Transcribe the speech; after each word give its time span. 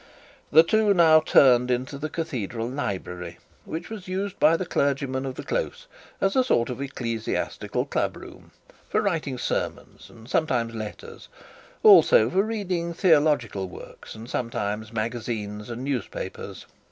The 0.51 0.63
two 0.63 0.95
now 0.95 1.19
turned 1.19 1.69
into 1.69 1.99
the 1.99 2.09
cathedral 2.09 2.67
library, 2.67 3.37
which 3.65 3.91
was 3.91 4.07
used 4.07 4.39
by 4.39 4.57
the 4.57 4.65
clergymen 4.65 5.27
of 5.27 5.35
the 5.35 5.43
close 5.43 5.85
as 6.19 6.35
a 6.35 6.43
sort 6.43 6.71
of 6.71 6.81
ecclesiastical 6.81 7.85
club 7.85 8.17
room, 8.17 8.49
for 8.89 8.99
writing 8.99 9.37
sermons 9.37 10.09
and 10.09 10.27
sometimes 10.27 10.73
letters; 10.73 11.27
also 11.83 12.31
for 12.31 12.41
reading 12.41 12.95
theological 12.95 13.69
works, 13.69 14.15
and 14.15 14.27
sometimes 14.27 14.91
magazines 14.91 15.69
and 15.69 15.83
newspapers. 15.83 16.65